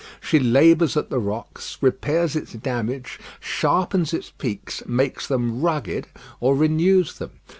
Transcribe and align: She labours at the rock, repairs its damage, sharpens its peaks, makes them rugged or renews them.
She 0.19 0.39
labours 0.39 0.97
at 0.97 1.11
the 1.11 1.19
rock, 1.19 1.61
repairs 1.79 2.35
its 2.35 2.53
damage, 2.53 3.19
sharpens 3.39 4.15
its 4.15 4.31
peaks, 4.35 4.81
makes 4.87 5.27
them 5.27 5.61
rugged 5.61 6.07
or 6.39 6.55
renews 6.55 7.19
them. 7.19 7.33